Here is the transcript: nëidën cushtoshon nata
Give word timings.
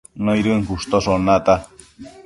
nëidën 0.25 0.61
cushtoshon 0.67 1.21
nata 1.27 1.55